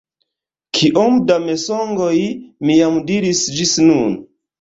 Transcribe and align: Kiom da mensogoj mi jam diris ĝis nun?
Kiom 0.77 1.19
da 1.31 1.35
mensogoj 1.43 2.15
mi 2.71 2.79
jam 2.79 2.97
diris 3.11 3.43
ĝis 3.59 3.75
nun? 3.85 4.17